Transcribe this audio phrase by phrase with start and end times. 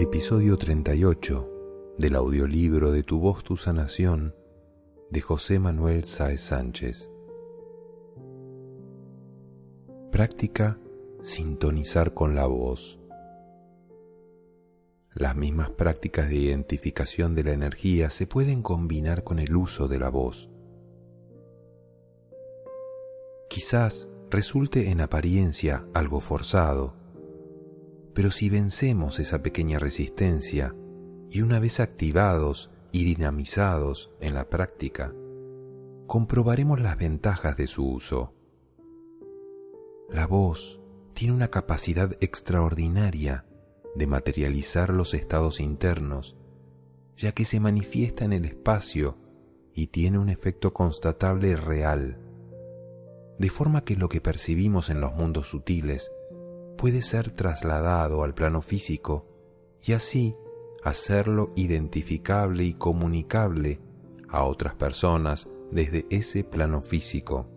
[0.00, 4.32] Episodio 38 del audiolibro de Tu voz, tu sanación
[5.10, 7.10] de José Manuel Sáez Sánchez.
[10.12, 10.78] Práctica
[11.20, 13.00] sintonizar con la voz.
[15.14, 19.98] Las mismas prácticas de identificación de la energía se pueden combinar con el uso de
[19.98, 20.48] la voz.
[23.50, 26.94] Quizás resulte en apariencia algo forzado,
[28.18, 30.74] pero si vencemos esa pequeña resistencia
[31.30, 35.14] y una vez activados y dinamizados en la práctica,
[36.08, 38.34] comprobaremos las ventajas de su uso.
[40.10, 40.80] La voz
[41.14, 43.46] tiene una capacidad extraordinaria
[43.94, 46.36] de materializar los estados internos,
[47.16, 49.16] ya que se manifiesta en el espacio
[49.72, 52.18] y tiene un efecto constatable real
[53.38, 56.10] de forma que lo que percibimos en los mundos sutiles
[56.78, 59.26] puede ser trasladado al plano físico
[59.82, 60.34] y así
[60.82, 63.80] hacerlo identificable y comunicable
[64.30, 67.50] a otras personas desde ese plano físico.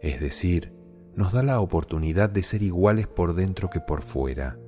[0.00, 0.72] Es decir,
[1.14, 4.58] nos da la oportunidad de ser iguales por dentro que por fuera.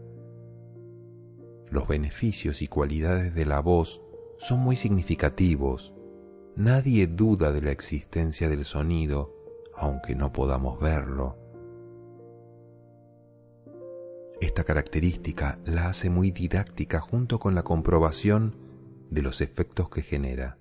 [1.68, 4.00] Los beneficios y cualidades de la voz
[4.38, 5.92] son muy significativos
[6.54, 9.31] Nadie duda de la existencia del sonido,
[9.82, 11.36] aunque no podamos verlo.
[14.40, 18.56] Esta característica la hace muy didáctica junto con la comprobación
[19.10, 20.56] de los efectos que genera.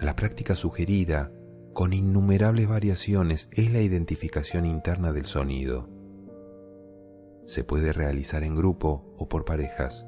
[0.00, 1.30] La práctica sugerida,
[1.74, 5.90] con innumerables variaciones, es la identificación interna del sonido.
[7.44, 10.06] Se puede realizar en grupo o por parejas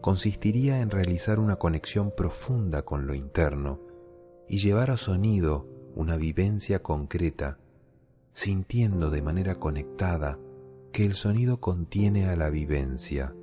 [0.00, 3.80] consistiría en realizar una conexión profunda con lo interno
[4.48, 7.58] y llevar a sonido una vivencia concreta,
[8.32, 10.38] sintiendo de manera conectada
[10.92, 13.34] que el sonido contiene a la vivencia.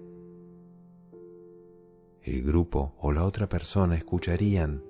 [2.21, 4.83] El grupo o la otra persona escucharían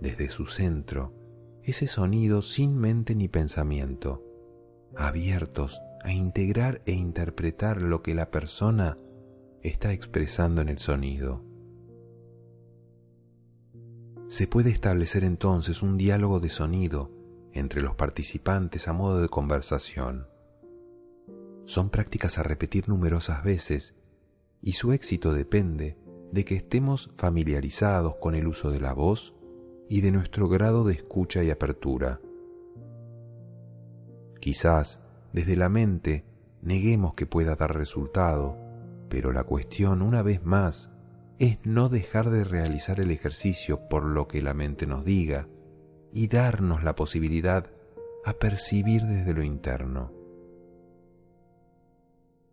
[0.00, 1.12] desde su centro
[1.62, 4.22] ese sonido sin mente ni pensamiento,
[4.94, 8.96] abiertos a integrar e interpretar lo que la persona
[9.62, 11.42] está expresando en el sonido.
[14.28, 17.10] Se puede establecer entonces un diálogo de sonido
[17.52, 20.26] entre los participantes a modo de conversación.
[21.64, 23.94] Son prácticas a repetir numerosas veces
[24.60, 25.98] y su éxito depende
[26.32, 29.34] de que estemos familiarizados con el uso de la voz
[29.88, 32.20] y de nuestro grado de escucha y apertura.
[34.40, 35.00] Quizás
[35.32, 36.24] desde la mente
[36.62, 38.64] neguemos que pueda dar resultado
[39.14, 40.90] pero la cuestión, una vez más,
[41.38, 45.48] es no dejar de realizar el ejercicio por lo que la mente nos diga
[46.12, 47.70] y darnos la posibilidad
[48.24, 50.12] a percibir desde lo interno.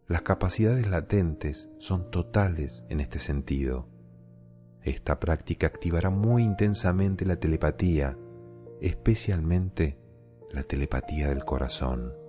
[0.07, 3.87] Las capacidades latentes son totales en este sentido.
[4.81, 8.17] Esta práctica activará muy intensamente la telepatía,
[8.81, 9.97] especialmente
[10.51, 12.21] la telepatía del corazón.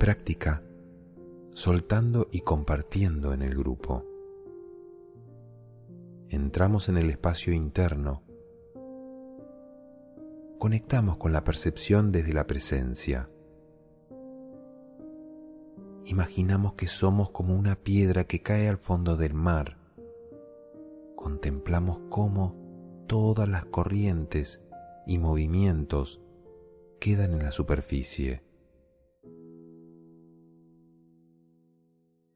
[0.00, 0.62] práctica
[1.60, 4.06] soltando y compartiendo en el grupo.
[6.30, 8.22] Entramos en el espacio interno,
[10.58, 13.28] conectamos con la percepción desde la presencia.
[16.06, 19.76] Imaginamos que somos como una piedra que cae al fondo del mar.
[21.14, 22.56] Contemplamos cómo
[23.06, 24.62] todas las corrientes
[25.06, 26.22] y movimientos
[27.00, 28.49] quedan en la superficie.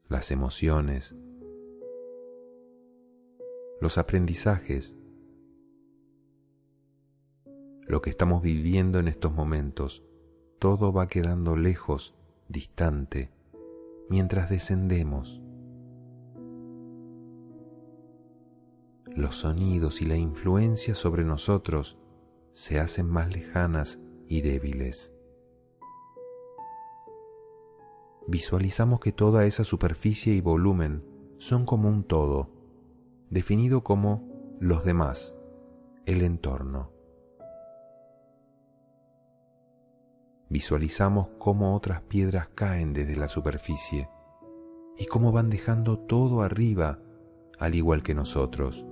[0.07, 1.15] Las emociones,
[3.81, 4.97] los aprendizajes,
[7.87, 10.03] lo que estamos viviendo en estos momentos,
[10.59, 12.13] todo va quedando lejos,
[12.49, 13.31] distante,
[14.09, 15.41] mientras descendemos.
[19.07, 21.97] Los sonidos y la influencia sobre nosotros
[22.51, 25.14] se hacen más lejanas y débiles
[28.27, 31.03] visualizamos que toda esa superficie y volumen
[31.37, 32.49] son como un todo,
[33.29, 35.35] definido como los demás,
[36.05, 36.91] el entorno.
[40.49, 44.09] Visualizamos cómo otras piedras caen desde la superficie
[44.97, 46.99] y cómo van dejando todo arriba,
[47.59, 48.85] al igual que nosotros.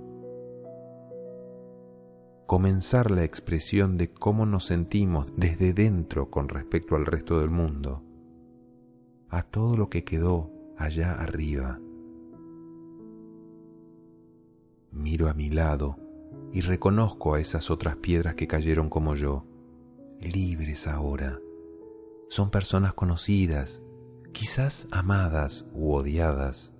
[2.46, 8.03] Comenzar la expresión de cómo nos sentimos desde dentro con respecto al resto del mundo
[9.36, 11.80] a todo lo que quedó allá arriba.
[14.92, 15.98] Miro a mi lado
[16.52, 19.44] y reconozco a esas otras piedras que cayeron como yo,
[20.20, 21.40] libres ahora,
[22.28, 23.82] son personas conocidas,
[24.32, 26.72] quizás amadas u odiadas.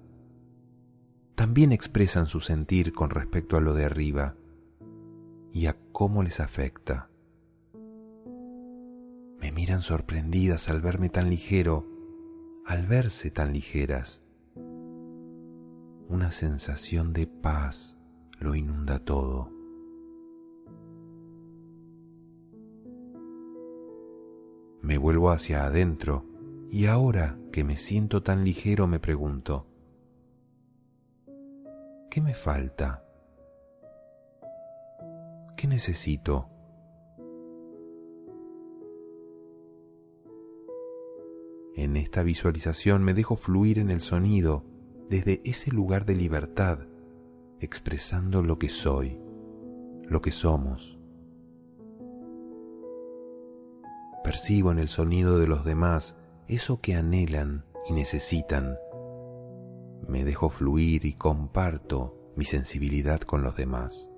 [1.34, 4.36] También expresan su sentir con respecto a lo de arriba
[5.52, 7.10] y a cómo les afecta.
[9.40, 11.93] Me miran sorprendidas al verme tan ligero,
[12.64, 14.22] al verse tan ligeras.
[16.08, 17.98] Una sensación de paz
[18.38, 19.50] lo inunda todo.
[24.80, 26.26] Me vuelvo hacia adentro
[26.70, 29.66] y ahora que me siento tan ligero me pregunto,
[32.10, 33.04] ¿qué me falta?
[35.56, 36.53] ¿Qué necesito?
[41.76, 44.64] En esta visualización me dejo fluir en el sonido
[45.10, 46.78] desde ese lugar de libertad,
[47.60, 49.18] expresando lo que soy,
[50.04, 50.98] lo que somos.
[54.22, 56.16] Percibo en el sonido de los demás
[56.46, 58.76] eso que anhelan y necesitan.
[60.08, 64.10] Me dejo fluir y comparto mi sensibilidad con los demás.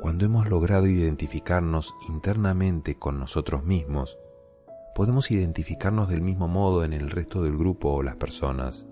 [0.00, 4.18] Cuando hemos logrado identificarnos internamente con nosotros mismos,
[4.94, 8.86] podemos identificarnos del mismo modo en el resto del grupo o las personas.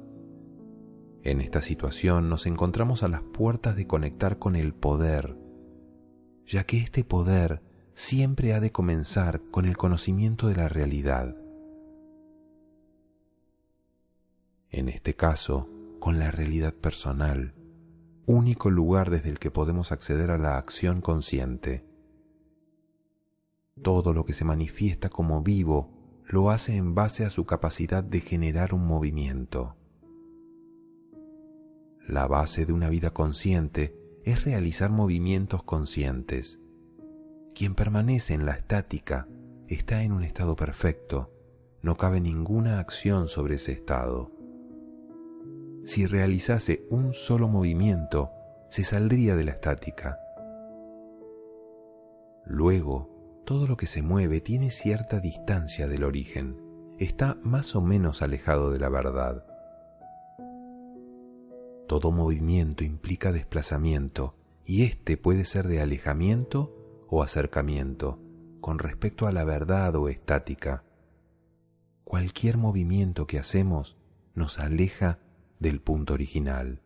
[1.23, 5.39] En esta situación nos encontramos a las puertas de conectar con el poder,
[6.47, 7.63] ya que este poder
[7.95, 11.37] siempre ha de comenzar con el conocimiento de la realidad.
[14.69, 15.71] En este caso,
[16.01, 17.55] con la realidad personal,
[18.29, 21.87] único lugar desde el que podemos acceder a la acción consciente.
[23.83, 28.21] Todo lo que se manifiesta como vivo lo hace en base a su capacidad de
[28.21, 29.77] generar un movimiento.
[32.07, 36.61] La base de una vida consciente es realizar movimientos conscientes.
[37.55, 39.27] Quien permanece en la estática
[39.69, 41.33] está en un estado perfecto,
[41.81, 44.38] no cabe ninguna acción sobre ese estado.
[45.89, 48.31] Si realizase un solo movimiento,
[48.69, 50.21] se saldría de la estática.
[52.45, 56.61] Luego, todo lo que se mueve tiene cierta distancia del origen,
[56.99, 59.47] está más o menos alejado de la verdad.
[61.87, 64.35] Todo movimiento implica desplazamiento
[64.67, 68.21] y éste puede ser de alejamiento o acercamiento
[68.61, 70.85] con respecto a la verdad o estática.
[72.05, 73.97] Cualquier movimiento que hacemos
[74.35, 75.21] nos aleja
[75.59, 76.81] del punto original.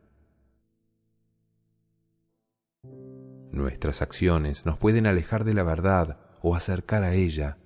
[3.52, 7.58] Nuestras acciones nos pueden alejar de la verdad o acercar a ella,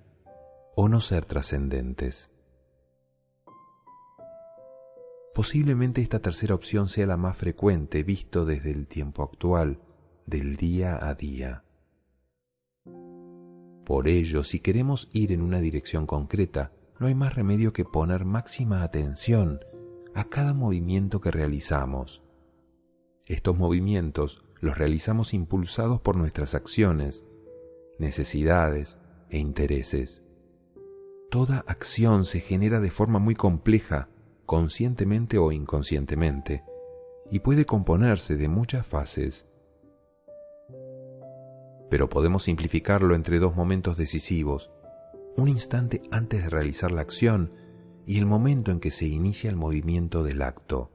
[0.74, 2.30] o no ser trascendentes.
[5.34, 9.80] Posiblemente esta tercera opción sea la más frecuente visto desde el tiempo actual,
[10.26, 11.62] del día a día.
[13.84, 18.24] Por ello, si queremos ir en una dirección concreta, no hay más remedio que poner
[18.24, 19.60] máxima atención
[20.16, 22.22] a cada movimiento que realizamos.
[23.26, 27.26] Estos movimientos los realizamos impulsados por nuestras acciones,
[27.98, 28.98] necesidades
[29.28, 30.24] e intereses.
[31.30, 34.08] Toda acción se genera de forma muy compleja
[34.46, 36.64] conscientemente o inconscientemente,
[37.30, 39.46] y puede componerse de muchas fases.
[41.90, 44.70] Pero podemos simplificarlo entre dos momentos decisivos,
[45.36, 47.65] un instante antes de realizar la acción
[48.06, 50.92] y el momento en que se inicia el movimiento del acto.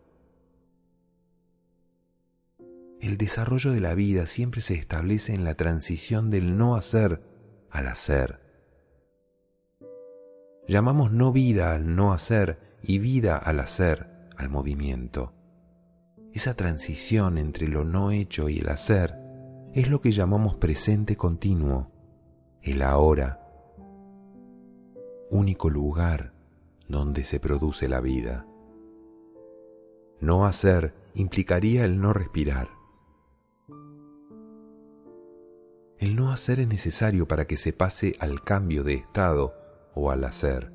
[3.02, 7.22] El desarrollo de la vida siempre se establece en la transición del no hacer
[7.70, 8.40] al hacer.
[10.68, 15.34] Llamamos no vida al no hacer y vida al hacer, al movimiento.
[16.32, 19.18] Esa transición entre lo no hecho y el hacer
[19.74, 21.92] es lo que llamamos presente continuo,
[22.62, 23.42] el ahora,
[25.30, 26.41] único lugar
[26.92, 28.46] donde se produce la vida.
[30.20, 32.70] No hacer implicaría el no respirar.
[35.98, 39.54] El no hacer es necesario para que se pase al cambio de estado
[39.96, 40.72] o al hacer.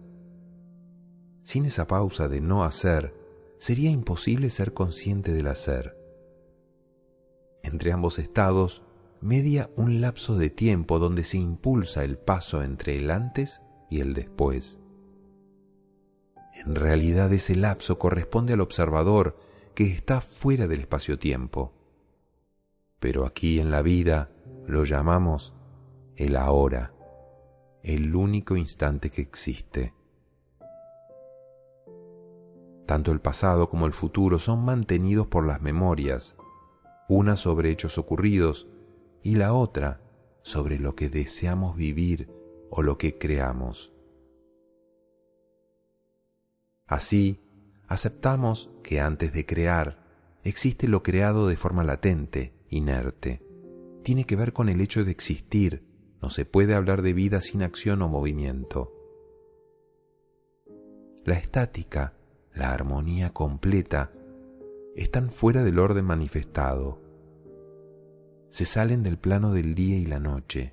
[1.43, 3.15] Sin esa pausa de no hacer,
[3.59, 5.97] sería imposible ser consciente del hacer.
[7.63, 8.83] Entre ambos estados
[9.21, 14.15] media un lapso de tiempo donde se impulsa el paso entre el antes y el
[14.15, 14.81] después.
[16.65, 19.37] En realidad ese lapso corresponde al observador
[19.75, 21.73] que está fuera del espacio-tiempo.
[22.99, 24.31] Pero aquí en la vida
[24.67, 25.53] lo llamamos
[26.17, 26.95] el ahora,
[27.83, 29.93] el único instante que existe.
[32.87, 36.37] Tanto el pasado como el futuro son mantenidos por las memorias,
[37.09, 38.69] una sobre hechos ocurridos
[39.23, 40.01] y la otra
[40.43, 42.31] sobre lo que deseamos vivir
[42.71, 43.96] o lo que creamos.
[46.87, 47.41] Así,
[47.89, 50.05] aceptamos que antes de crear
[50.45, 53.43] existe lo creado de forma latente, inerte.
[54.05, 55.85] Tiene que ver con el hecho de existir.
[56.23, 58.93] No se puede hablar de vida sin acción o movimiento.
[61.25, 62.15] La estática,
[62.55, 64.13] la armonía completa,
[64.95, 67.01] están fuera del orden manifestado.
[68.49, 70.73] Se salen del plano del día y la noche.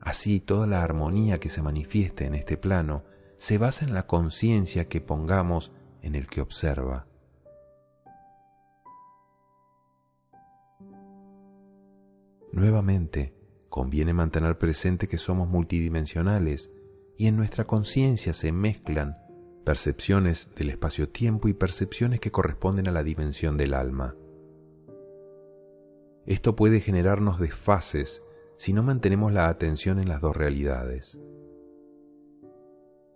[0.00, 3.02] Así toda la armonía que se manifiesta en este plano
[3.42, 7.08] se basa en la conciencia que pongamos en el que observa.
[12.52, 13.34] Nuevamente,
[13.68, 16.70] conviene mantener presente que somos multidimensionales
[17.18, 19.18] y en nuestra conciencia se mezclan
[19.64, 24.14] percepciones del espacio-tiempo y percepciones que corresponden a la dimensión del alma.
[26.26, 28.22] Esto puede generarnos desfases
[28.56, 31.20] si no mantenemos la atención en las dos realidades.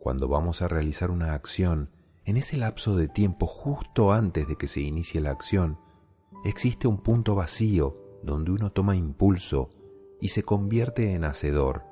[0.06, 1.90] Cuando vamos a realizar una acción,
[2.24, 5.80] en ese lapso de tiempo justo antes de que se inicie la acción,
[6.44, 9.68] existe un punto vacío donde uno toma impulso
[10.20, 11.82] y se convierte en hacedor,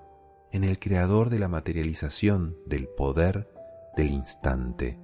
[0.53, 3.53] en el creador de la materialización del poder
[3.97, 5.01] del instante.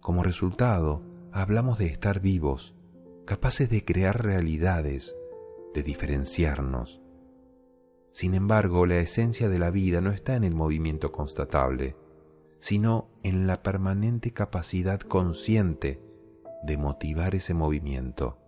[0.00, 1.02] Como resultado,
[1.32, 2.74] hablamos de estar vivos,
[3.26, 5.18] capaces de crear realidades,
[5.74, 7.01] de diferenciarnos.
[8.12, 11.96] Sin embargo, la esencia de la vida no está en el movimiento constatable,
[12.58, 16.00] sino en la permanente capacidad consciente
[16.62, 18.38] de motivar ese movimiento.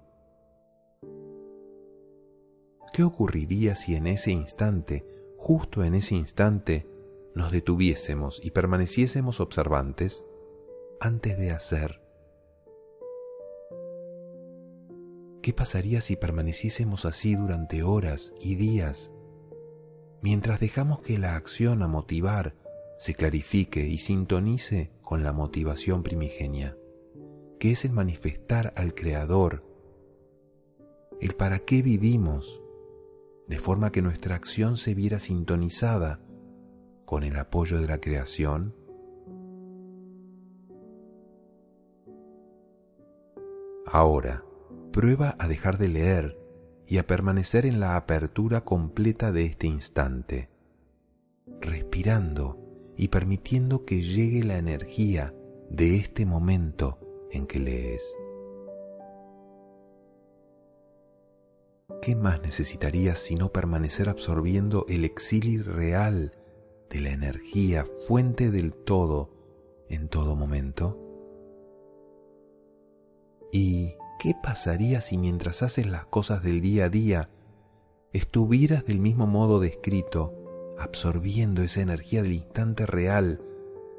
[2.93, 5.05] ¿Qué ocurriría si en ese instante,
[5.37, 6.87] justo en ese instante,
[7.35, 10.25] nos detuviésemos y permaneciésemos observantes
[11.01, 12.03] antes de hacer?
[15.43, 19.11] ¿Qué pasaría si permaneciésemos así durante horas y días,
[20.25, 22.55] mientras dejamos que la acción a motivar
[22.97, 26.79] se clarifique y sintonice con la motivación primigenia,
[27.61, 29.63] que es el manifestar al Creador,
[31.21, 32.63] el para qué vivimos,
[33.49, 36.21] de forma que nuestra acción se viera sintonizada
[37.05, 38.75] con el apoyo de la creación?
[43.85, 44.43] Ahora,
[44.91, 46.44] prueba a dejar de leer
[46.87, 50.51] y a permanecer en la apertura completa de este instante,
[51.61, 52.59] respirando
[52.97, 55.35] y permitiendo que llegue la energía
[55.71, 56.99] de este momento
[57.31, 58.17] en que lees.
[62.05, 66.37] ¿qué más necesitarías sino permanecer absorbiendo el exilio real
[66.91, 69.31] de la energía, fuente del todo,
[69.89, 71.01] en todo momento?
[73.53, 77.29] ¿Y qué pasaría si mientras haces las cosas del día a día
[78.15, 80.33] estuvieras del mismo modo descrito,
[80.79, 83.43] absorbiendo esa energía del instante real,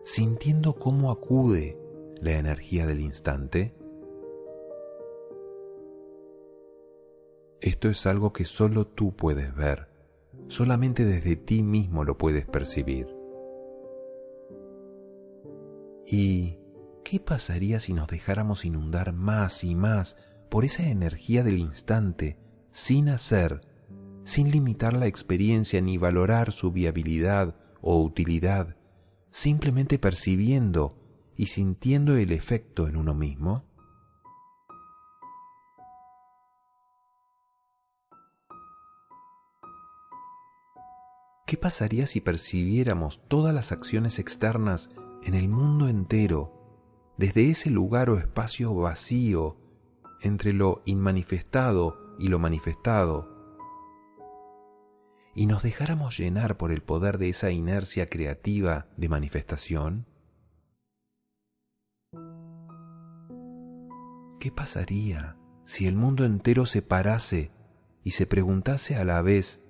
[0.03, 1.77] sintiendo cómo acude
[2.19, 3.75] la energía del instante?
[7.61, 9.89] Esto es algo que solo tú puedes ver,
[10.47, 13.15] solamente desde ti mismo lo puedes percibir.
[16.07, 16.57] ¿Y
[17.05, 20.17] qué pasaría si nos dejáramos inundar más y más
[20.49, 22.39] por esa energía del instante,
[22.71, 23.61] sin hacer,
[24.23, 28.75] sin limitar la experiencia ni valorar su viabilidad o utilidad,
[29.29, 30.97] simplemente percibiendo
[31.37, 33.63] y sintiendo el efecto en uno mismo?
[41.45, 44.89] ¿Qué pasaría si percibiéramos todas las acciones externas
[45.21, 46.64] en el mundo entero,
[47.17, 49.57] desde ese lugar o espacio vacío
[50.21, 53.35] entre lo inmanifestado y lo manifestado,
[55.35, 60.05] y nos dejáramos llenar por el poder de esa inercia creativa de manifestación?
[64.39, 67.51] ¿Qué pasaría si el mundo entero se parase
[68.03, 69.63] y se preguntase a la vez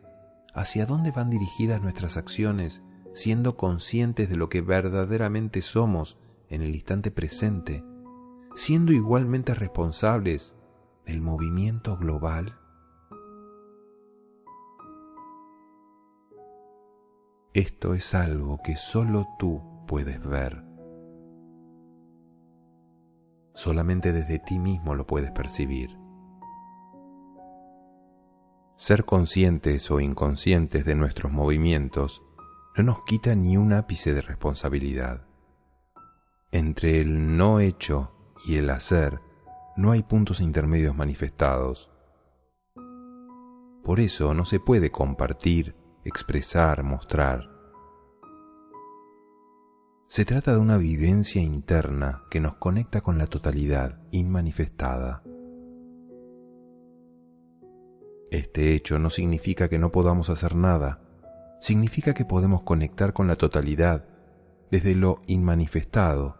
[0.53, 2.83] hacia dónde van dirigidas nuestras acciones,
[3.13, 7.83] siendo conscientes de lo que verdaderamente somos en el instante presente,
[8.55, 10.55] siendo igualmente responsables
[11.05, 12.59] del movimiento global?
[17.53, 20.63] Esto es algo que solo tú puedes ver.
[23.53, 25.89] Solamente desde ti mismo lo puedes percibir.
[28.75, 32.21] Ser conscientes o inconscientes de nuestros movimientos
[32.75, 35.25] no nos quita ni un ápice de responsabilidad.
[36.51, 38.11] Entre el no hecho
[38.45, 39.19] y el hacer
[39.75, 41.91] no hay puntos intermedios manifestados.
[43.83, 45.75] Por eso no se puede compartir,
[46.05, 47.49] expresar, mostrar.
[50.07, 55.23] Se trata de una vivencia interna que nos conecta con la totalidad inmanifestada.
[58.31, 61.01] Este hecho no significa que no podamos hacer nada,
[61.59, 64.14] significa que podemos conectar con la totalidad
[64.71, 66.37] desde lo inmanifestado,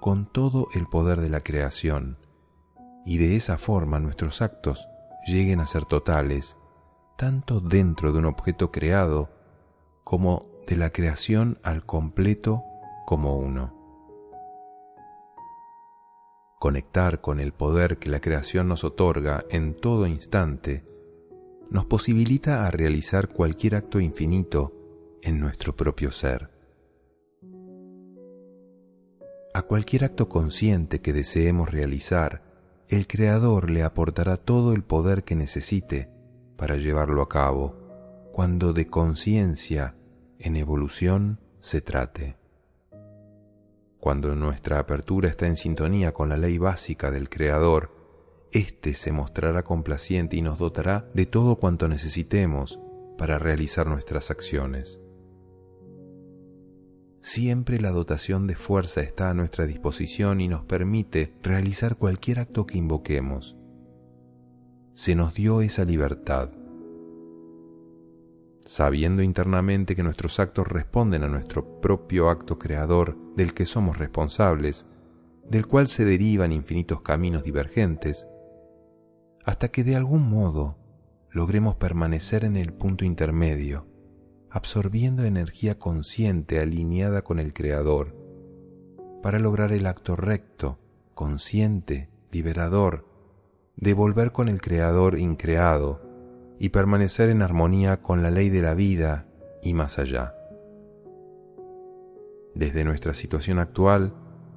[0.00, 2.18] con todo el poder de la creación,
[3.04, 4.88] y de esa forma nuestros actos
[5.26, 6.56] lleguen a ser totales,
[7.16, 9.30] tanto dentro de un objeto creado
[10.04, 12.62] como de la creación al completo
[13.06, 13.74] como uno.
[16.58, 20.84] Conectar con el poder que la creación nos otorga en todo instante
[21.70, 24.72] nos posibilita a realizar cualquier acto infinito
[25.22, 26.55] en nuestro propio ser.
[29.56, 32.42] A cualquier acto consciente que deseemos realizar,
[32.88, 36.10] el Creador le aportará todo el poder que necesite
[36.58, 37.74] para llevarlo a cabo,
[38.34, 39.94] cuando de conciencia
[40.38, 42.36] en evolución se trate.
[43.98, 47.96] Cuando nuestra apertura está en sintonía con la ley básica del Creador,
[48.52, 52.78] éste se mostrará complaciente y nos dotará de todo cuanto necesitemos
[53.16, 55.00] para realizar nuestras acciones.
[57.26, 62.66] Siempre la dotación de fuerza está a nuestra disposición y nos permite realizar cualquier acto
[62.66, 63.56] que invoquemos.
[64.94, 66.52] Se nos dio esa libertad.
[68.64, 74.86] Sabiendo internamente que nuestros actos responden a nuestro propio acto creador del que somos responsables,
[75.50, 78.28] del cual se derivan infinitos caminos divergentes,
[79.44, 80.78] hasta que de algún modo
[81.32, 83.95] logremos permanecer en el punto intermedio,
[84.56, 88.16] absorbiendo energía consciente alineada con el Creador,
[89.22, 90.78] para lograr el acto recto,
[91.12, 93.06] consciente, liberador,
[93.76, 96.00] de volver con el Creador increado
[96.58, 99.26] y permanecer en armonía con la ley de la vida
[99.62, 100.34] y más allá.
[102.54, 104.14] Desde nuestra situación actual,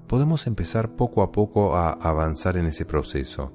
[0.07, 3.53] podemos empezar poco a poco a avanzar en ese proceso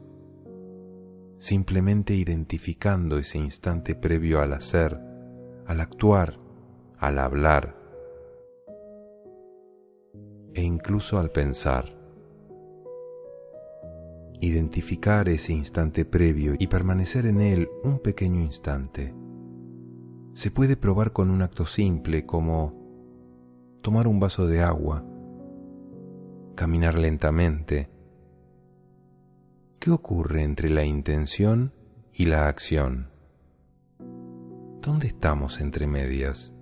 [1.39, 5.14] simplemente identificando ese instante previo al hacer,
[5.67, 6.39] al actuar,
[6.99, 7.77] al hablar
[10.55, 11.87] e incluso al pensar.
[14.41, 19.15] Identificar ese instante previo y permanecer en él un pequeño instante.
[20.35, 22.75] Se puede probar con un acto simple como
[23.83, 25.05] tomar un vaso de agua,
[26.55, 27.95] caminar lentamente,
[29.85, 31.75] ¿Qué ocurre entre la intención
[32.11, 33.14] y la acción?
[34.85, 36.53] ¿Dónde estamos entre medias?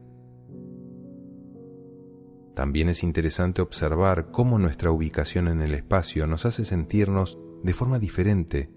[2.55, 7.99] También es interesante observar cómo nuestra ubicación en el espacio nos hace sentirnos de forma
[7.99, 8.71] diferente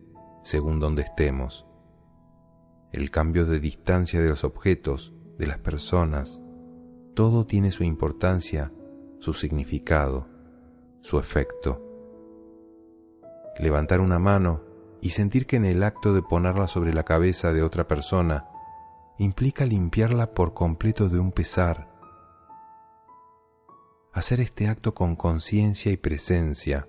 [0.43, 1.67] según donde estemos.
[2.91, 6.41] El cambio de distancia de los objetos, de las personas,
[7.13, 8.71] todo tiene su importancia,
[9.19, 10.27] su significado,
[11.01, 11.83] su efecto
[13.59, 14.63] levantar una mano
[15.01, 18.47] y sentir que en el acto de ponerla sobre la cabeza de otra persona
[19.17, 21.87] implica limpiarla por completo de un pesar.
[24.11, 26.87] Hacer este acto con conciencia y presencia,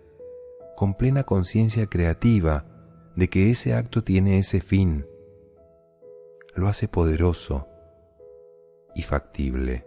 [0.76, 2.66] con plena conciencia creativa
[3.16, 5.06] de que ese acto tiene ese fin,
[6.54, 7.68] lo hace poderoso
[8.94, 9.86] y factible.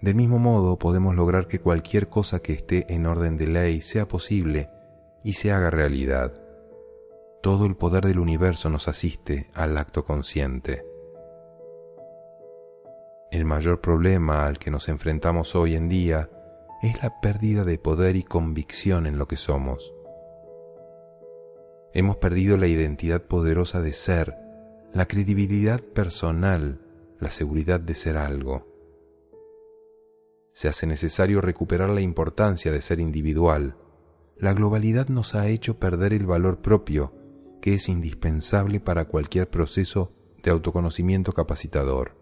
[0.00, 4.06] Del mismo modo, podemos lograr que cualquier cosa que esté en orden de ley sea
[4.06, 4.68] posible
[5.22, 6.43] y se haga realidad.
[7.44, 10.82] Todo el poder del universo nos asiste al acto consciente.
[13.30, 16.30] El mayor problema al que nos enfrentamos hoy en día
[16.82, 19.92] es la pérdida de poder y convicción en lo que somos.
[21.92, 24.34] Hemos perdido la identidad poderosa de ser,
[24.94, 26.80] la credibilidad personal,
[27.20, 28.72] la seguridad de ser algo
[30.52, 33.74] se hace necesario recuperar la importancia de ser individual.
[34.36, 37.23] La globalidad nos ha hecho perder el valor propio,
[37.64, 42.14] que es indispensable para cualquier proceso de autoconocimiento capacitador.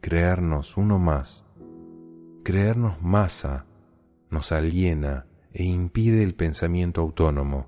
[0.00, 1.44] Creernos uno más,
[2.44, 3.66] creernos masa,
[4.30, 7.66] nos aliena e impide el pensamiento autónomo,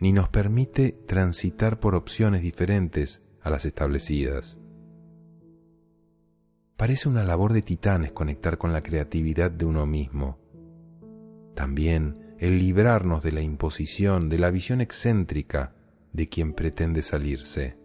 [0.00, 4.58] ni nos permite transitar por opciones diferentes a las establecidas.
[6.76, 10.40] Parece una labor de titanes conectar con la creatividad de uno mismo.
[11.54, 15.74] También el librarnos de la imposición, de la visión excéntrica
[16.12, 17.76] de quien pretende salirse.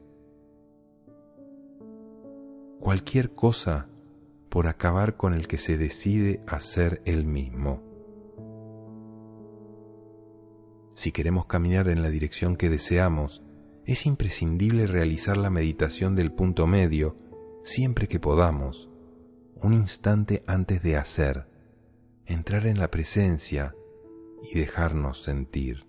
[2.79, 3.87] Cualquier cosa
[4.49, 7.81] por acabar con el que se decide a ser él mismo.
[10.93, 13.41] Si queremos caminar en la dirección que deseamos,
[13.85, 17.17] es imprescindible realizar la meditación del punto medio
[17.63, 18.89] siempre que podamos,
[19.55, 21.47] un instante antes de hacer,
[22.25, 23.73] entrar en la presencia
[24.43, 25.88] y dejarnos sentir.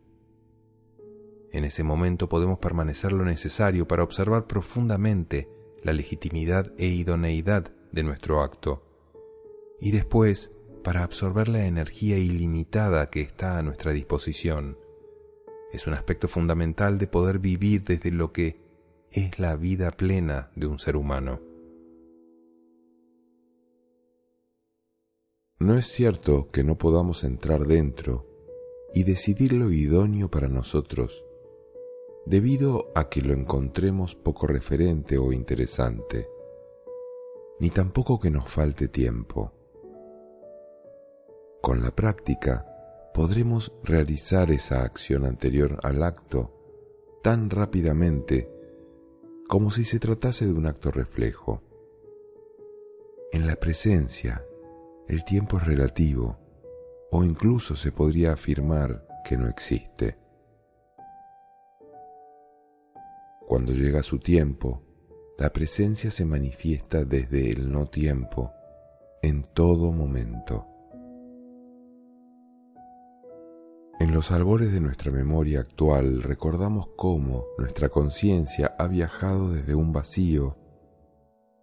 [1.51, 5.49] En ese momento podemos permanecer lo necesario para observar profundamente
[5.83, 8.83] la legitimidad e idoneidad de nuestro acto
[9.81, 10.51] y después
[10.83, 14.79] para absorber la energía ilimitada que está a nuestra disposición.
[15.73, 18.61] Es un aspecto fundamental de poder vivir desde lo que
[19.11, 21.41] es la vida plena de un ser humano.
[25.59, 28.34] No es cierto que no podamos entrar dentro
[28.95, 31.25] y decidir lo idóneo para nosotros,
[32.27, 36.29] debido a que lo encontremos poco referente o interesante,
[37.59, 39.53] ni tampoco que nos falte tiempo.
[41.61, 42.67] Con la práctica
[43.13, 46.53] podremos realizar esa acción anterior al acto
[47.23, 48.49] tan rápidamente
[49.49, 51.63] como si se tratase de un acto reflejo.
[53.33, 54.45] En la presencia,
[55.09, 56.44] el tiempo es relativo
[57.17, 60.19] o incluso se podría afirmar que no existe.
[63.47, 64.83] Cuando llega su tiempo,
[65.39, 68.51] la presencia se manifiesta desde el no tiempo
[69.23, 70.67] en todo momento.
[74.01, 79.93] En los albores de nuestra memoria actual recordamos cómo nuestra conciencia ha viajado desde un
[79.93, 80.59] vacío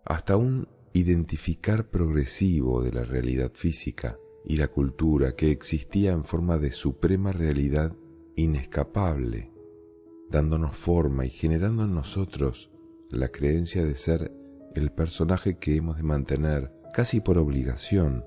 [0.06, 6.58] hasta un identificar progresivo de la realidad física y la cultura que existía en forma
[6.58, 7.96] de suprema realidad
[8.36, 9.52] inescapable,
[10.30, 12.72] dándonos forma y generando en nosotros
[13.10, 14.32] la creencia de ser
[14.74, 18.26] el personaje que hemos de mantener casi por obligación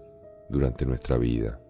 [0.51, 1.61] durante nuestra vida.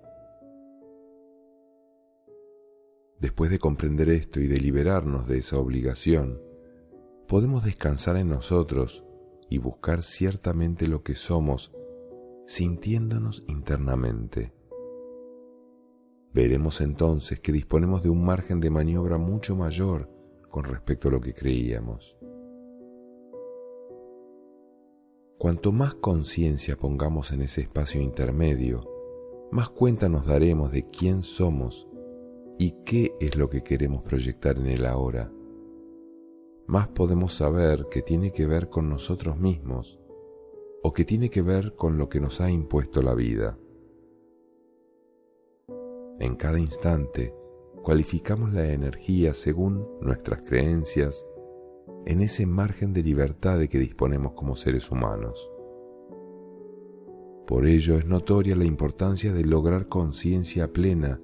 [3.21, 6.41] Después de comprender esto y de liberarnos de esa obligación,
[7.29, 9.05] podemos descansar en nosotros
[9.49, 11.73] y buscar ciertamente lo que somos,
[12.47, 14.53] sintiéndonos internamente.
[16.33, 20.11] Veremos entonces que disponemos de un margen de maniobra mucho mayor
[20.51, 22.17] con respecto a lo que creíamos.
[25.39, 28.89] Cuanto más conciencia pongamos en ese espacio intermedio,
[29.51, 31.89] más cuenta nos daremos de quién somos
[32.59, 35.33] y qué es lo que queremos proyectar en el ahora,
[36.67, 40.01] más podemos saber que tiene que ver con nosotros mismos
[40.87, 43.57] o que tiene que ver con lo que nos ha impuesto la vida.
[46.21, 47.35] En cada instante
[47.83, 51.27] cualificamos la energía según nuestras creencias
[52.05, 55.51] en ese margen de libertad de que disponemos como seres humanos.
[57.47, 61.19] Por ello es notoria la importancia de lograr conciencia plena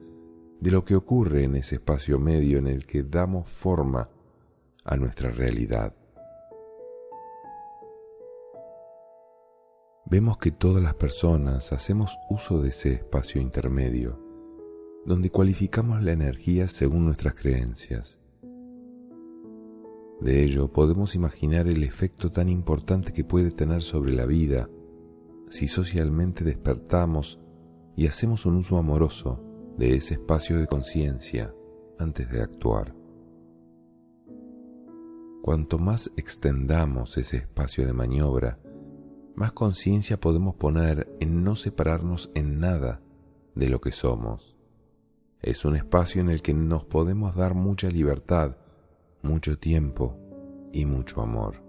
[0.58, 4.08] de lo que ocurre en ese espacio medio en el que damos forma
[4.84, 5.99] a nuestra realidad.
[10.10, 14.18] Vemos que todas las personas hacemos uso de ese espacio intermedio,
[15.06, 18.18] donde cualificamos la energía según nuestras creencias.
[20.20, 24.68] De ello podemos imaginar el efecto tan importante que puede tener sobre la vida
[25.48, 27.40] si socialmente despertamos
[27.94, 29.40] y hacemos un uso amoroso
[29.78, 31.54] de ese espacio de conciencia
[32.00, 32.96] antes de actuar.
[35.40, 38.58] Cuanto más extendamos ese espacio de maniobra,
[39.40, 43.00] más conciencia podemos poner en no separarnos en nada
[43.56, 44.56] de lo que somos.
[45.42, 48.58] Es un espacio en el que nos podemos dar mucha libertad,
[49.22, 50.16] mucho tiempo
[50.72, 51.62] y mucho amor.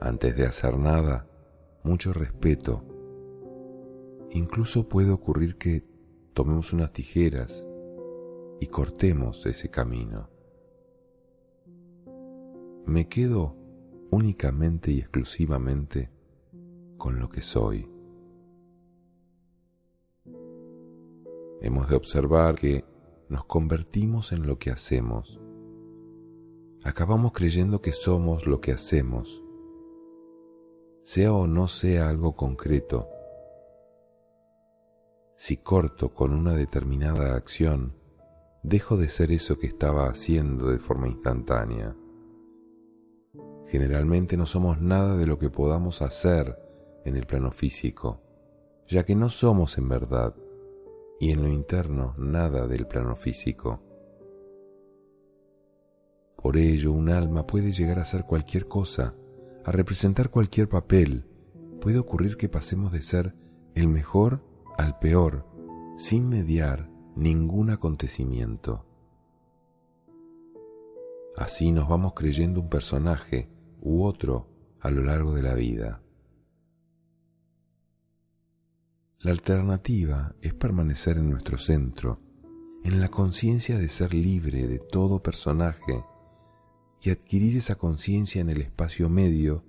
[0.00, 1.26] Antes de hacer nada,
[1.82, 2.84] mucho respeto
[4.32, 5.84] Incluso puede ocurrir que
[6.34, 7.66] tomemos unas tijeras
[8.60, 10.30] y cortemos ese camino.
[12.86, 13.56] Me quedo
[14.10, 16.10] únicamente y exclusivamente
[16.96, 17.90] con lo que soy.
[21.60, 22.84] Hemos de observar que
[23.28, 25.40] nos convertimos en lo que hacemos.
[26.82, 29.42] Acabamos creyendo que somos lo que hacemos.
[31.02, 33.08] Sea o no sea algo concreto,
[35.36, 37.94] si corto con una determinada acción,
[38.62, 41.96] dejo de ser eso que estaba haciendo de forma instantánea.
[43.70, 46.58] Generalmente no somos nada de lo que podamos hacer
[47.04, 48.20] en el plano físico,
[48.88, 50.34] ya que no somos en verdad,
[51.20, 53.80] y en lo interno nada del plano físico.
[56.34, 59.14] Por ello, un alma puede llegar a ser cualquier cosa,
[59.64, 61.26] a representar cualquier papel.
[61.80, 63.36] Puede ocurrir que pasemos de ser
[63.76, 64.42] el mejor
[64.78, 65.46] al peor,
[65.96, 68.84] sin mediar ningún acontecimiento.
[71.36, 74.48] Así nos vamos creyendo un personaje u otro
[74.80, 76.02] a lo largo de la vida.
[79.18, 82.20] La alternativa es permanecer en nuestro centro,
[82.84, 86.02] en la conciencia de ser libre de todo personaje
[87.02, 89.64] y adquirir esa conciencia en el espacio medio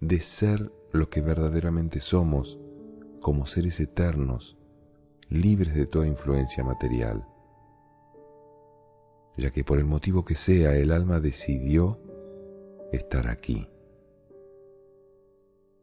[0.00, 2.58] de ser lo que verdaderamente somos
[3.20, 4.56] como seres eternos,
[5.28, 7.26] libres de toda influencia material.
[9.36, 12.00] Ya que por el motivo que sea el alma decidió
[12.92, 13.68] estar aquí.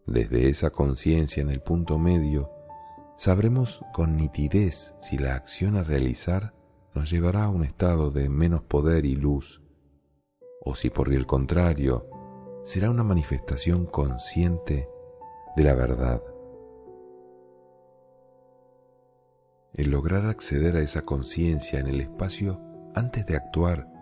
[0.06, 2.52] Desde esa conciencia en el punto medio,
[3.18, 6.54] sabremos con nitidez si la acción a realizar
[6.94, 9.62] nos llevará a un estado de menos poder y luz,
[10.62, 12.10] o si por el contrario
[12.64, 14.90] será una manifestación consciente
[15.56, 16.22] de la verdad.
[19.74, 22.62] El lograr acceder a esa conciencia en el espacio
[22.96, 23.95] antes de actuar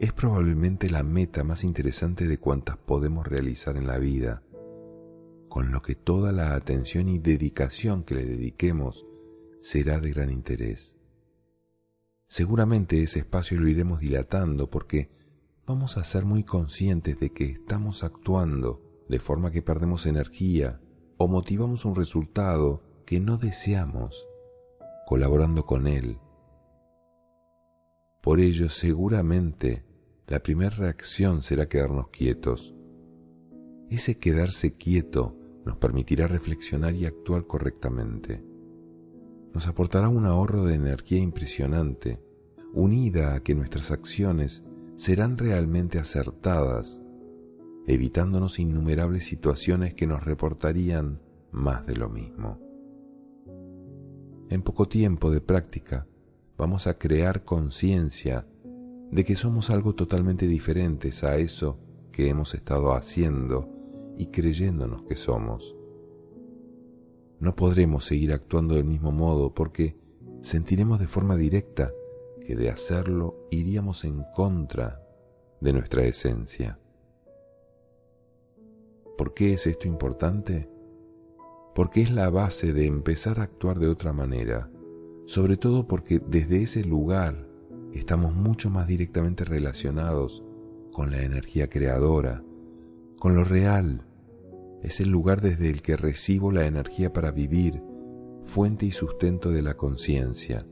[0.00, 4.42] es probablemente la meta más interesante de cuantas podemos realizar en la vida
[5.50, 9.06] con lo que toda la atención y dedicación que le dediquemos
[9.60, 10.96] será de gran interés.
[12.28, 15.10] Seguramente ese espacio lo iremos dilatando porque
[15.66, 20.80] vamos a ser muy conscientes de que estamos actuando de forma que perdemos energía
[21.18, 24.26] o motivamos un resultado que no deseamos,
[25.06, 26.18] colaborando con él.
[28.22, 29.89] Por ello seguramente
[30.30, 32.72] la primera reacción será quedarnos quietos.
[33.90, 38.40] Ese quedarse quieto nos permitirá reflexionar y actuar correctamente.
[39.52, 42.22] Nos aportará un ahorro de energía impresionante,
[42.72, 44.62] unida a que nuestras acciones
[44.94, 47.02] serán realmente acertadas,
[47.88, 52.60] evitándonos innumerables situaciones que nos reportarían más de lo mismo.
[54.48, 56.06] En poco tiempo de práctica
[56.56, 58.46] vamos a crear conciencia
[59.10, 61.78] de que somos algo totalmente diferentes a eso
[62.12, 63.68] que hemos estado haciendo
[64.16, 65.76] y creyéndonos que somos.
[67.40, 69.96] No podremos seguir actuando del mismo modo porque
[70.42, 71.92] sentiremos de forma directa
[72.46, 75.02] que de hacerlo iríamos en contra
[75.60, 76.78] de nuestra esencia.
[79.16, 80.70] ¿Por qué es esto importante?
[81.74, 84.70] Porque es la base de empezar a actuar de otra manera,
[85.26, 87.49] sobre todo porque desde ese lugar
[87.98, 90.44] estamos mucho más directamente relacionados
[90.92, 92.42] con la energía creadora,
[93.18, 94.06] con lo real,
[94.82, 97.82] es el lugar desde el que recibo la energía para vivir,
[98.42, 100.66] fuente y sustento de la conciencia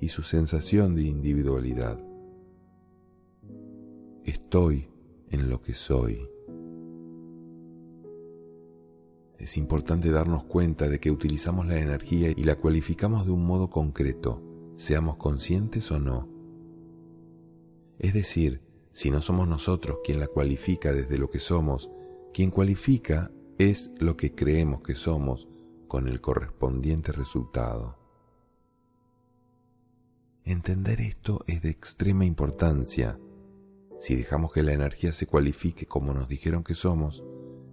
[0.00, 1.98] y su sensación de individualidad.
[4.24, 4.88] Estoy
[5.28, 6.20] en lo que soy.
[9.38, 13.70] Es importante darnos cuenta de que utilizamos la energía y la cualificamos de un modo
[13.70, 14.42] concreto,
[14.80, 16.26] seamos conscientes o no.
[17.98, 18.62] Es decir,
[18.92, 21.90] si no somos nosotros quien la cualifica desde lo que somos,
[22.32, 25.48] quien cualifica es lo que creemos que somos
[25.86, 27.98] con el correspondiente resultado.
[30.44, 33.20] Entender esto es de extrema importancia.
[34.00, 37.22] Si dejamos que la energía se cualifique como nos dijeron que somos,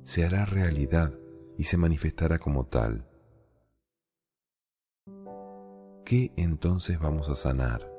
[0.04, 1.18] se hará realidad
[1.58, 3.07] y se manifestará como tal.
[6.08, 7.92] ¿Qué entonces vamos a sanar?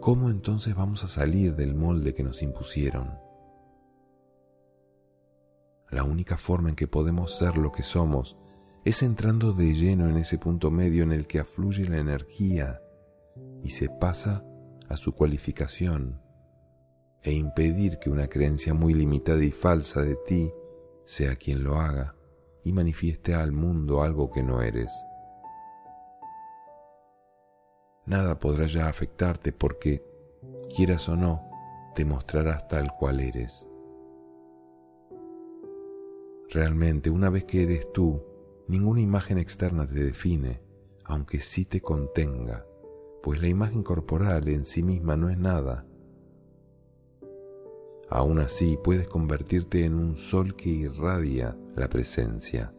[0.00, 3.16] ¿Cómo entonces vamos a salir del molde que nos impusieron?
[5.88, 8.36] La única forma en que podemos ser lo que somos
[8.84, 12.82] es entrando de lleno en ese punto medio en el que afluye la energía
[13.62, 14.44] y se pasa
[14.88, 16.20] a su cualificación
[17.22, 20.52] e impedir que una creencia muy limitada y falsa de ti
[21.04, 22.16] sea quien lo haga
[22.64, 24.90] y manifieste al mundo algo que no eres.
[28.06, 30.04] Nada podrá ya afectarte porque,
[30.74, 31.42] quieras o no,
[31.96, 33.66] te mostrarás tal cual eres.
[36.48, 38.22] Realmente, una vez que eres tú,
[38.68, 40.60] ninguna imagen externa te define,
[41.04, 42.64] aunque sí te contenga,
[43.22, 45.84] pues la imagen corporal en sí misma no es nada.
[48.08, 52.72] Aún así, puedes convertirte en un sol que irradia la presencia.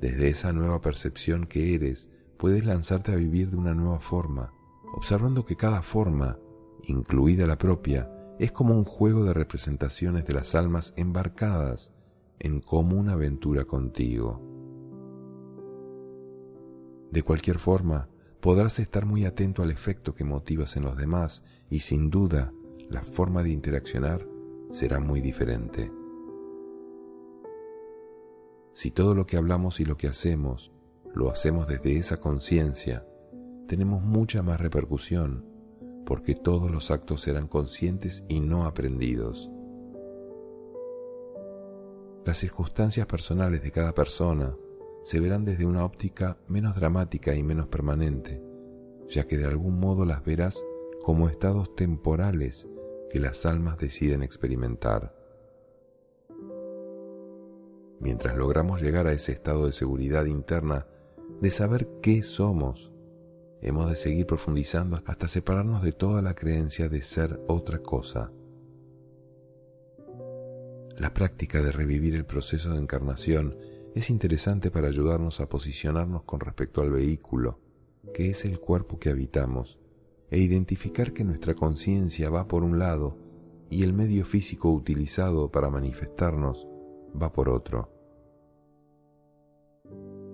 [0.00, 4.52] Desde esa nueva percepción que eres, puedes lanzarte a vivir de una nueva forma,
[4.94, 6.38] observando que cada forma,
[6.84, 11.92] incluida la propia, es como un juego de representaciones de las almas embarcadas
[12.38, 14.40] en común aventura contigo.
[17.10, 18.08] De cualquier forma,
[18.40, 22.52] podrás estar muy atento al efecto que motivas en los demás y sin duda
[22.88, 24.26] la forma de interaccionar
[24.70, 25.90] será muy diferente.
[28.74, 30.70] Si todo lo que hablamos y lo que hacemos
[31.18, 33.04] lo hacemos desde esa conciencia,
[33.66, 35.44] tenemos mucha más repercusión,
[36.06, 39.50] porque todos los actos serán conscientes y no aprendidos.
[42.24, 44.54] Las circunstancias personales de cada persona
[45.02, 48.40] se verán desde una óptica menos dramática y menos permanente,
[49.08, 50.64] ya que de algún modo las verás
[51.02, 52.68] como estados temporales
[53.10, 55.16] que las almas deciden experimentar.
[57.98, 60.86] Mientras logramos llegar a ese estado de seguridad interna
[61.40, 62.92] de saber qué somos,
[63.60, 68.32] hemos de seguir profundizando hasta separarnos de toda la creencia de ser otra cosa.
[70.96, 73.56] La práctica de revivir el proceso de encarnación
[73.94, 77.60] es interesante para ayudarnos a posicionarnos con respecto al vehículo,
[78.12, 79.78] que es el cuerpo que habitamos,
[80.30, 83.16] e identificar que nuestra conciencia va por un lado
[83.70, 86.66] y el medio físico utilizado para manifestarnos
[87.20, 87.97] va por otro.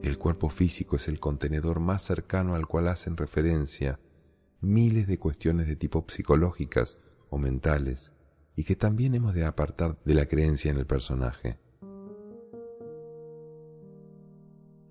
[0.04, 3.98] El cuerpo físico es el contenedor más cercano al cual hacen referencia
[4.60, 6.98] miles de cuestiones de tipo psicológicas
[7.30, 8.12] o mentales
[8.54, 11.56] y que también hemos de apartar de la creencia en el personaje.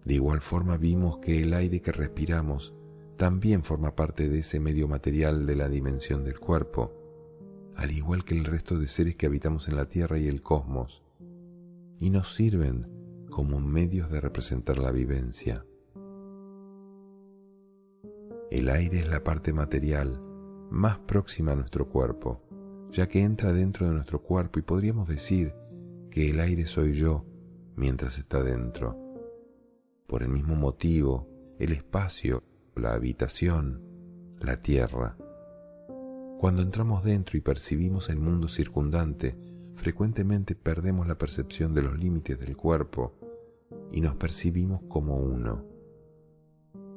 [0.04, 2.74] De igual forma vimos que el aire que respiramos
[3.16, 6.92] también forma parte de ese medio material de la dimensión del cuerpo,
[7.76, 11.04] al igual que el resto de seres que habitamos en la Tierra y el cosmos,
[12.00, 12.93] y nos sirven
[13.34, 15.66] como medios de representar la vivencia.
[18.52, 20.22] El aire es la parte material
[20.70, 22.44] más próxima a nuestro cuerpo,
[22.92, 25.56] ya que entra dentro de nuestro cuerpo y podríamos decir
[26.12, 27.26] que el aire soy yo
[27.76, 28.96] mientras está dentro.
[30.06, 32.44] Por el mismo motivo, el espacio,
[32.76, 33.82] la habitación,
[34.40, 35.18] la tierra.
[36.40, 39.36] Cuando entramos dentro y percibimos el mundo circundante,
[39.76, 43.23] frecuentemente perdemos la percepción de los límites del cuerpo
[43.92, 45.66] y nos percibimos como uno,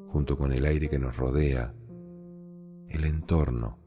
[0.09, 1.75] junto con el aire que nos rodea,
[2.89, 3.79] el entorno,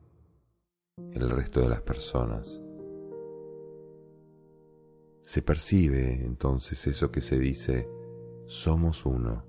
[1.11, 2.61] el resto de las personas.
[5.23, 7.87] Se percibe entonces eso que se dice,
[8.45, 9.43] somos uno.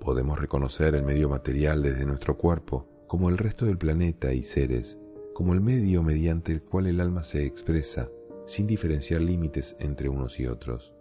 [0.00, 4.98] Podemos reconocer el medio material desde nuestro cuerpo como el resto del planeta y seres,
[5.34, 8.08] como el medio mediante el cual el alma se expresa,
[8.48, 10.92] sin diferenciar límites entre unos y otros.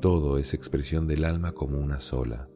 [0.00, 2.48] Todo es expresión del alma como una sola.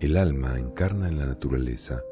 [0.00, 2.02] El alma encarna en la naturaleza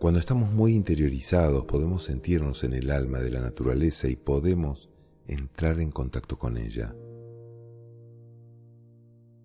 [0.00, 4.88] cuando estamos muy interiorizados podemos sentirnos en el alma de la naturaleza y podemos
[5.26, 6.94] entrar en contacto con ella.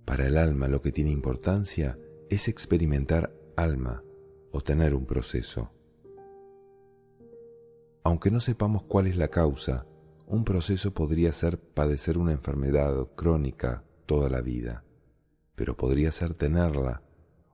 [0.06, 4.02] Para el alma lo que tiene importancia es experimentar alma
[4.54, 5.75] o tener un proceso.
[8.06, 9.88] Aunque no sepamos cuál es la causa,
[10.28, 14.84] un proceso podría ser padecer una enfermedad crónica toda la vida,
[15.56, 17.02] pero podría ser tenerla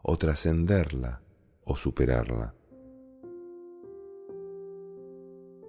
[0.03, 1.21] o trascenderla
[1.63, 2.53] o superarla.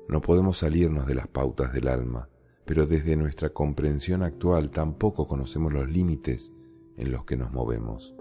[0.09, 2.29] No podemos salirnos de las pautas del alma,
[2.65, 6.53] pero desde nuestra comprensión actual tampoco conocemos los límites
[6.97, 8.17] en los que nos movemos.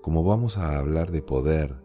[0.00, 1.76] Como vamos a hablar de poder,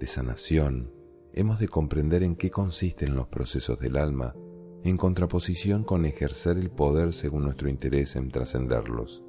[0.00, 0.97] de sanación,
[1.38, 4.34] hemos de comprender en qué consisten los procesos del alma,
[4.82, 9.22] en contraposición con ejercer el poder según nuestro interés en trascenderlos.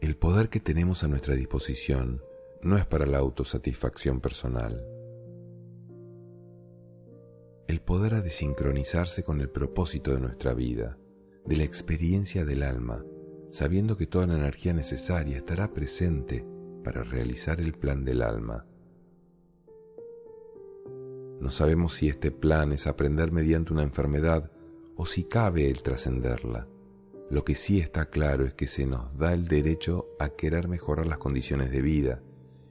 [0.00, 2.22] El poder que tenemos a nuestra disposición
[2.62, 4.84] no es para la autosatisfacción personal
[7.70, 10.98] el poder ha de sincronizarse con el propósito de nuestra vida,
[11.46, 13.04] de la experiencia del alma,
[13.52, 16.44] sabiendo que toda la energía necesaria estará presente
[16.82, 18.66] para realizar el plan del alma.
[21.40, 24.50] No sabemos si este plan es aprender mediante una enfermedad
[24.96, 26.68] o si cabe el trascenderla.
[27.30, 31.06] Lo que sí está claro es que se nos da el derecho a querer mejorar
[31.06, 32.22] las condiciones de vida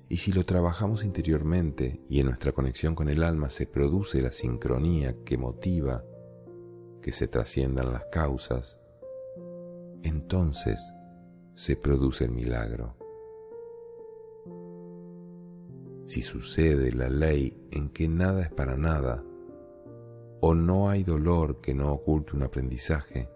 [0.09, 4.31] y si lo trabajamos interiormente y en nuestra conexión con el alma se produce la
[4.31, 6.03] sincronía que motiva
[7.01, 8.81] que se trasciendan las causas,
[10.03, 10.79] entonces
[11.53, 12.98] se produce el milagro.
[16.09, 19.23] Si sucede la ley en que nada es para nada,
[20.41, 23.29] o no hay dolor que no oculte un aprendizaje,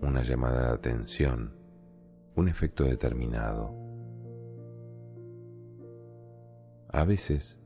[0.00, 1.56] una llamada de atención,
[2.36, 3.74] un efecto determinado,
[6.90, 7.58] A veces,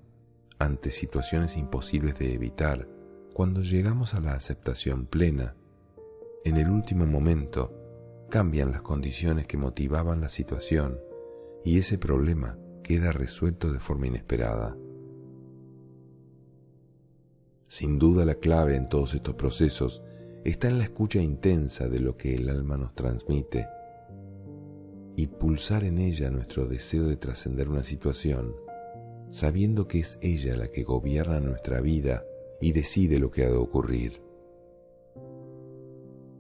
[0.59, 2.89] ante situaciones imposibles de evitar,
[3.35, 5.57] cuando llegamos a la aceptación plena,
[6.47, 10.99] en el último momento cambian las condiciones que motivaban la situación
[11.67, 14.77] y ese problema queda resuelto de forma inesperada.
[17.69, 20.03] Sin duda la clave en todos estos procesos
[20.45, 23.67] está en la escucha intensa de lo que el alma nos transmite
[25.17, 28.57] y pulsar en ella nuestro deseo de trascender una situación,
[29.31, 32.25] sabiendo que es ella la que gobierna nuestra vida
[32.61, 34.23] y decide lo que ha de ocurrir.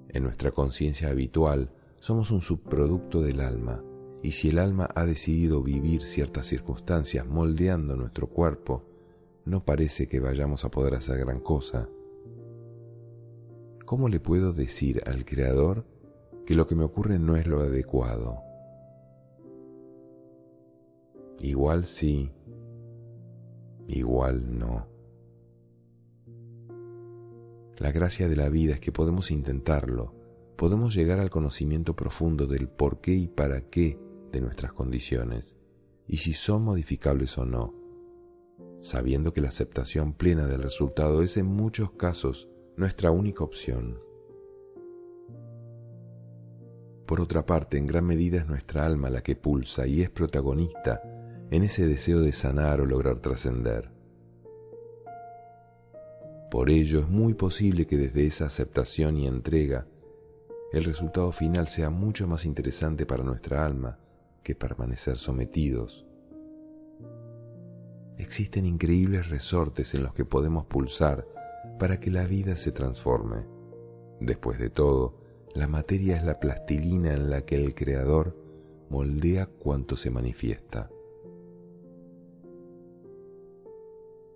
[0.08, 3.82] En nuestra conciencia habitual somos un subproducto del alma,
[4.22, 8.84] y si el alma ha decidido vivir ciertas circunstancias moldeando nuestro cuerpo,
[9.44, 11.88] no parece que vayamos a poder hacer gran cosa.
[13.84, 15.84] ¿Cómo le puedo decir al Creador
[16.46, 18.38] que lo que me ocurre no es lo adecuado?
[21.40, 22.30] Igual sí,
[23.88, 24.86] igual no.
[27.76, 30.14] La gracia de la vida es que podemos intentarlo,
[30.56, 33.98] podemos llegar al conocimiento profundo del por qué y para qué
[34.32, 35.56] de nuestras condiciones,
[36.06, 37.74] y si son modificables o no,
[38.80, 44.00] sabiendo que la aceptación plena del resultado es en muchos casos nuestra única opción.
[47.06, 51.02] Por otra parte, en gran medida es nuestra alma la que pulsa y es protagonista
[51.50, 53.90] en ese deseo de sanar o lograr trascender.
[56.50, 59.86] Por ello es muy posible que desde esa aceptación y entrega
[60.72, 63.98] el resultado final sea mucho más interesante para nuestra alma
[64.42, 66.06] que permanecer sometidos.
[68.18, 71.26] Existen increíbles resortes en los que podemos pulsar
[71.78, 73.46] para que la vida se transforme.
[74.20, 75.20] Después de todo,
[75.54, 78.36] la materia es la plastilina en la que el Creador
[78.88, 80.90] moldea cuanto se manifiesta.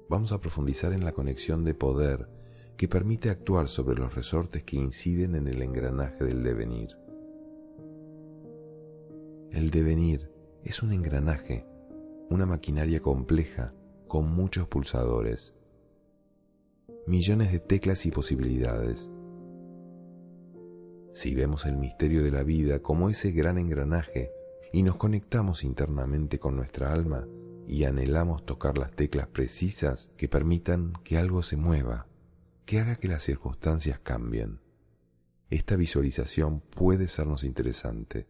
[0.08, 2.28] vamos a profundizar en la conexión de poder
[2.76, 7.05] que permite actuar sobre los resortes que inciden en el engranaje del devenir.
[9.50, 10.30] El devenir
[10.64, 11.66] es un engranaje,
[12.28, 13.72] una maquinaria compleja
[14.08, 15.54] con muchos pulsadores,
[17.06, 19.10] millones de teclas y posibilidades.
[21.12, 24.30] Si vemos el misterio de la vida como ese gran engranaje
[24.72, 27.26] y nos conectamos internamente con nuestra alma,
[27.66, 32.06] y anhelamos tocar las teclas precisas que permitan que algo se mueva,
[32.64, 34.60] que haga que las circunstancias cambien.
[35.50, 38.28] Esta visualización puede sernos interesante.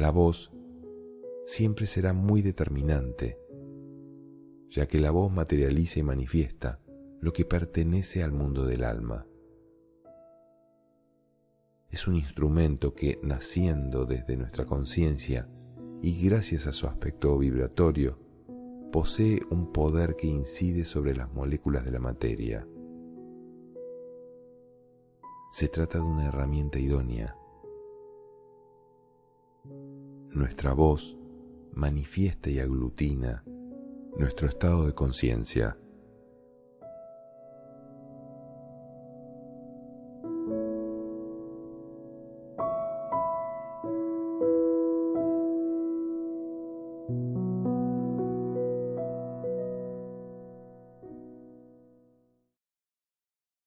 [0.00, 0.50] La voz
[1.44, 3.38] siempre será muy determinante,
[4.70, 6.80] ya que la voz materializa y manifiesta
[7.20, 9.26] lo que pertenece al mundo del alma.
[11.90, 15.50] Es un instrumento que, naciendo desde nuestra conciencia
[16.00, 18.18] y gracias a su aspecto vibratorio,
[18.92, 22.66] posee un poder que incide sobre las moléculas de la materia.
[25.52, 27.36] Se trata de una herramienta idónea.
[30.32, 31.16] Nuestra voz
[31.72, 33.42] manifiesta y aglutina
[34.16, 35.76] nuestro estado de conciencia